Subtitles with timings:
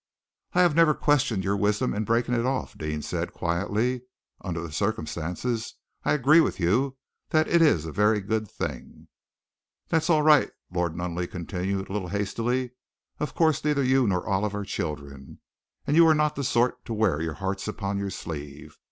[0.53, 4.01] "I have never questioned your wisdom in breaking it off," Deane said quietly.
[4.43, 6.97] "Under the circumstances, I agree with you
[7.29, 9.09] that it is a very good thing."
[9.89, 12.71] "That's all right," Lord Nunneley continued, a little hastily.
[13.19, 15.39] "Of course, neither you nor Olive are children,
[15.85, 18.79] and you are not the sort to wear your hearts upon your sleeve.